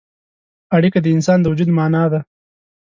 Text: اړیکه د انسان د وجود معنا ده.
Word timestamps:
اړیکه 0.75 0.99
د 1.01 1.07
انسان 1.15 1.37
د 1.41 1.45
وجود 1.51 1.69
معنا 1.77 2.03
ده. 2.11 2.19